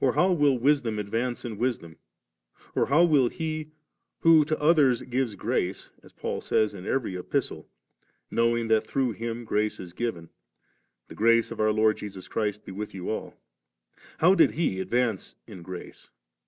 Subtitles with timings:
[0.00, 1.94] or how did Wisdom advance in wisdom?
[2.74, 3.70] or how did He
[4.22, 7.68] who to others gives grace (as Paul says in every Epistle,
[8.28, 10.30] knowing that through Him grace is given,
[10.68, 13.34] * The grace of our Lord Jesus Christ be with you ill'),
[14.18, 16.10] how did He advance in grace